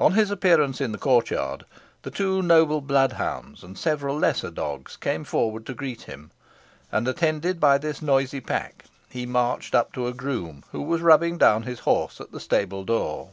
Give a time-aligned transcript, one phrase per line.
[0.00, 1.64] On his appearance in the court yard,
[2.02, 6.32] the two noble blood hounds and several lesser dogs came forward to greet him,
[6.90, 11.38] and, attended by this noisy pack, he marched up to a groom, who was rubbing
[11.38, 13.30] down his horse at the stable door.